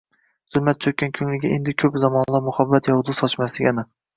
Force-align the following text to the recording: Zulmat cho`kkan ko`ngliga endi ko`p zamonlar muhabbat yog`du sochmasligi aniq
Zulmat 0.53 0.79
cho`kkan 0.85 1.13
ko`ngliga 1.19 1.51
endi 1.57 1.75
ko`p 1.83 1.91
zamonlar 2.07 2.45
muhabbat 2.49 2.91
yog`du 2.95 3.19
sochmasligi 3.21 3.73
aniq 3.75 3.91